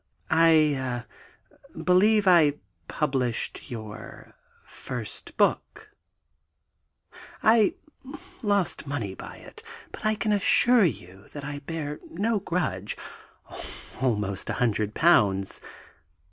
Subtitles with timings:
[0.31, 0.53] "I...
[0.73, 1.03] eh...
[1.83, 2.55] believe I
[2.87, 4.33] published your
[4.65, 5.91] first book...
[7.43, 7.75] I
[8.41, 9.61] lost money by it,
[9.91, 12.97] but I can assure you that I bear no grudge
[14.01, 15.61] almost a hundred pounds.